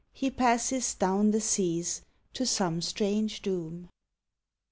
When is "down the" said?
0.95-1.39